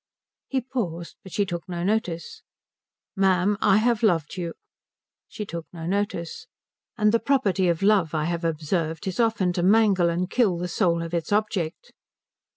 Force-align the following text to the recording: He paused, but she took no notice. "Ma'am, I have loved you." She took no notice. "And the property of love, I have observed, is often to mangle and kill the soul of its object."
He 0.47 0.61
paused, 0.61 1.17
but 1.21 1.31
she 1.31 1.45
took 1.45 1.69
no 1.69 1.83
notice. 1.83 2.41
"Ma'am, 3.15 3.55
I 3.61 3.77
have 3.77 4.01
loved 4.01 4.35
you." 4.35 4.55
She 5.27 5.45
took 5.45 5.67
no 5.71 5.85
notice. 5.85 6.47
"And 6.97 7.11
the 7.11 7.19
property 7.19 7.67
of 7.67 7.83
love, 7.83 8.15
I 8.15 8.25
have 8.25 8.43
observed, 8.43 9.05
is 9.05 9.19
often 9.19 9.53
to 9.53 9.61
mangle 9.61 10.09
and 10.09 10.27
kill 10.27 10.57
the 10.57 10.67
soul 10.67 11.03
of 11.03 11.13
its 11.13 11.31
object." 11.31 11.93